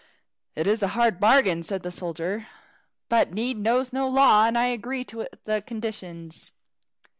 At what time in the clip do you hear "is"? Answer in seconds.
0.65-0.81